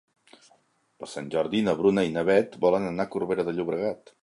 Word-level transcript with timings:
Per 1.03 1.09
Sant 1.11 1.27
Jordi 1.35 1.61
na 1.67 1.77
Bruna 1.83 2.07
i 2.09 2.11
na 2.17 2.25
Beth 2.31 2.59
volen 2.67 2.89
anar 2.93 3.09
a 3.09 3.13
Corbera 3.17 3.49
de 3.51 3.57
Llobregat. 3.59 4.15